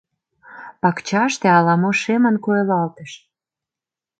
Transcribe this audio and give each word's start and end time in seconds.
Пакчаште 0.81 1.47
ала-мо 1.57 1.91
шемын 2.01 2.35
койылалтыш. 2.45 3.11